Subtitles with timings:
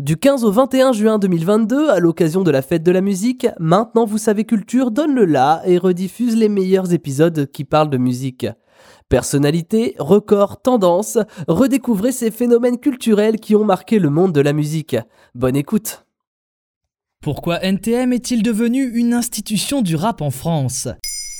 [0.00, 4.06] Du 15 au 21 juin 2022, à l'occasion de la fête de la musique, Maintenant
[4.06, 8.46] Vous savez Culture donne le la et rediffuse les meilleurs épisodes qui parlent de musique.
[9.10, 14.96] Personnalité, records, tendances, redécouvrez ces phénomènes culturels qui ont marqué le monde de la musique.
[15.34, 16.06] Bonne écoute.
[17.20, 20.88] Pourquoi NTM est-il devenu une institution du rap en France?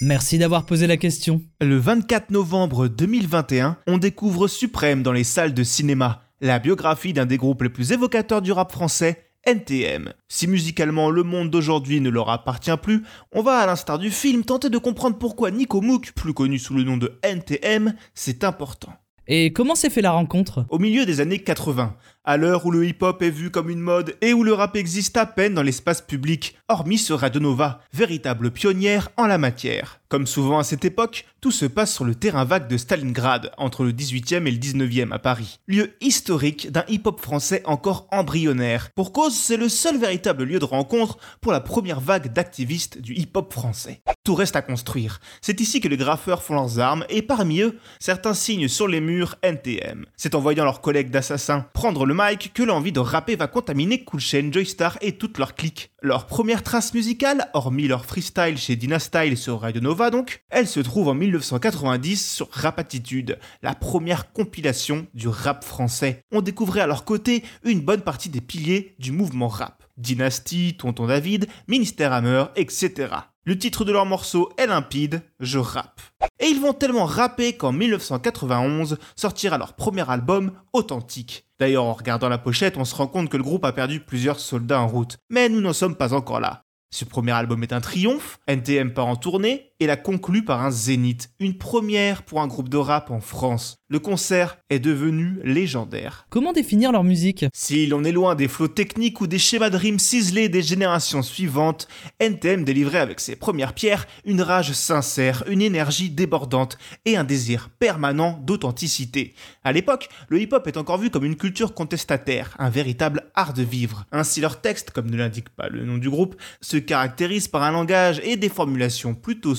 [0.00, 1.42] Merci d'avoir posé la question.
[1.60, 7.24] Le 24 novembre 2021, on découvre Suprême dans les salles de cinéma, la biographie d'un
[7.24, 10.12] des groupes les plus évocateurs du rap français, NTM.
[10.28, 14.44] Si musicalement le monde d'aujourd'hui ne leur appartient plus, on va à l'instar du film
[14.44, 18.92] tenter de comprendre pourquoi Nico Mouk, plus connu sous le nom de NTM, c'est important.
[19.26, 20.66] Et comment s'est fait la rencontre?
[20.68, 24.16] Au milieu des années 80, à l'heure où le hip-hop est vu comme une mode
[24.22, 29.10] et où le rap existe à peine dans l'espace public, hormis ce Radonova, véritable pionnière
[29.16, 30.00] en la matière.
[30.08, 33.84] Comme souvent à cette époque, tout se passe sur le terrain vague de Stalingrad, entre
[33.84, 35.58] le 18e et le 19e à Paris.
[35.66, 38.90] Lieu historique d'un hip-hop français encore embryonnaire.
[38.94, 43.12] Pour cause, c'est le seul véritable lieu de rencontre pour la première vague d'activistes du
[43.14, 44.02] hip-hop français.
[44.22, 45.20] Tout reste à construire.
[45.42, 49.00] C'est ici que les graffeurs font leurs armes et parmi eux, certains signent sur les
[49.00, 50.06] murs NTM.
[50.16, 54.04] C'est en voyant leurs collègues d'assassins prendre le mic que l'envie de rapper va contaminer
[54.04, 55.90] Cool Chain, Joystar et toute leur clique.
[56.00, 60.80] Leur première trace musicale, hormis leur freestyle chez Dynastyle sur Radio Nova donc, elle se
[60.80, 66.22] trouve en 1990 sur Rapatitude, la première compilation du rap français.
[66.30, 69.82] On découvrait à leur côté une bonne partie des piliers du mouvement rap.
[69.96, 73.08] Dynasty, Tonton David, Ministère Hammer, etc.
[73.44, 76.00] Le titre de leur morceau est limpide, je rappe.
[76.44, 81.46] Et ils vont tellement rapper qu'en 1991 sortira leur premier album, Authentique.
[81.58, 84.38] D'ailleurs, en regardant la pochette, on se rend compte que le groupe a perdu plusieurs
[84.38, 85.16] soldats en route.
[85.30, 86.64] Mais nous n'en sommes pas encore là.
[86.90, 90.70] Ce premier album est un triomphe, NTM part en tournée et la conclut par un
[90.70, 93.76] zénith, une première pour un groupe de rap en France.
[93.90, 96.26] Le concert est devenu légendaire.
[96.30, 97.44] Comment définir leur musique?
[97.52, 101.22] Si l'on est loin des flots techniques ou des schémas de rimes ciselés des générations
[101.22, 101.86] suivantes,
[102.18, 107.68] NTM délivrait avec ses premières pierres une rage sincère, une énergie débordante et un désir
[107.78, 109.34] permanent d'authenticité.
[109.64, 113.62] À l'époque, le hip-hop est encore vu comme une culture contestataire, un véritable art de
[113.62, 114.06] vivre.
[114.12, 117.72] Ainsi leur texte, comme ne l'indique pas le nom du groupe, se caractérise par un
[117.72, 119.54] langage et des formulations plutôt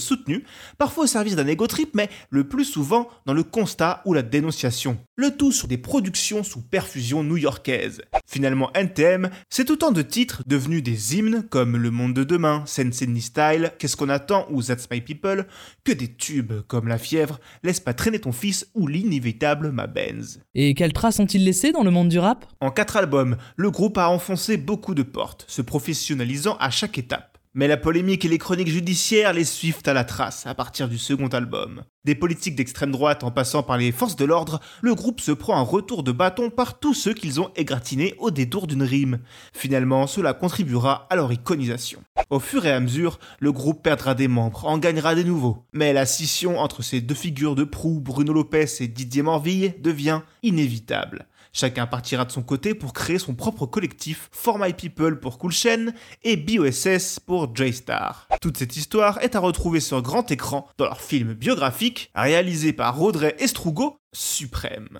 [0.77, 4.21] parfois au service d'un ego trip, mais le plus souvent dans le constat ou la
[4.21, 4.97] dénonciation.
[5.15, 8.01] Le tout sur des productions sous perfusion new-yorkaise.
[8.27, 13.07] Finalement, NTM, c'est autant de titres devenus des hymnes comme Le Monde de Demain, Sensei
[13.19, 15.45] Style, Qu'est-ce qu'on attend ou That's My People,
[15.83, 20.41] que des tubes comme La Fièvre, Laisse pas traîner ton fils ou l'inévitable Ma Benz.
[20.53, 22.45] Et quelles traces ont-ils laissées dans le monde du rap?
[22.61, 27.34] En quatre albums, le groupe a enfoncé beaucoup de portes, se professionnalisant à chaque étape.
[27.57, 30.97] Mais la polémique et les chroniques judiciaires les suivent à la trace à partir du
[30.97, 31.83] second album.
[32.03, 35.57] Des politiques d'extrême droite en passant par les forces de l'ordre, le groupe se prend
[35.57, 39.19] un retour de bâton par tous ceux qu'ils ont égratinés au détour d'une rime.
[39.53, 42.03] Finalement, cela contribuera à leur iconisation.
[42.29, 45.63] Au fur et à mesure, le groupe perdra des membres, en gagnera des nouveaux.
[45.71, 50.23] Mais la scission entre ces deux figures de proue, Bruno Lopez et Didier Morville, devient
[50.43, 51.25] inévitable.
[51.57, 55.53] Chacun partira de son côté pour créer son propre collectif, For My People pour Cool
[55.53, 58.27] Chain et BOSS pour J-Star.
[58.41, 63.01] Toute cette histoire est à retrouver sur grand écran dans leur film biographique réalisé par
[63.01, 64.99] Audrey Estrugo, Suprême.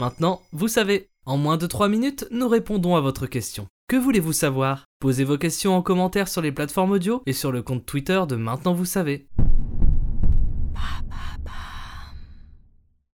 [0.00, 3.68] Maintenant, vous savez, en moins de 3 minutes, nous répondons à votre question.
[3.86, 4.86] Que voulez-vous savoir?
[4.98, 8.34] Posez vos questions en commentaire sur les plateformes audio et sur le compte Twitter de
[8.34, 9.28] Maintenant vous savez.
[10.74, 11.35] Papa.